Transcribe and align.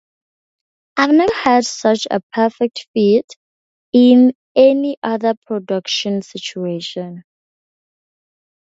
I've 0.97 1.11
never 1.11 1.31
had 1.31 1.63
such 1.63 2.07
a 2.09 2.21
perfect 2.33 2.87
fit 2.91 3.31
in 3.93 4.33
any 4.55 4.97
other 5.03 5.35
production 5.45 6.23
situation. 6.23 7.23